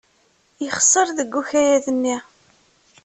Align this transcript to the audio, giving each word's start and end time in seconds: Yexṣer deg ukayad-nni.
Yexṣer 0.63 1.07
deg 1.17 1.31
ukayad-nni. 1.41 2.17